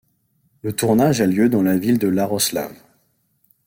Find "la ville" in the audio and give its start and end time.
1.61-1.99